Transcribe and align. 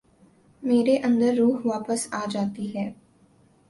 میرے 0.63 0.97
اندر 1.03 1.33
روح 1.37 1.59
واپس 1.65 2.07
آ 2.11 2.23
جاتی 2.31 2.67
ہے۔ 2.75 2.89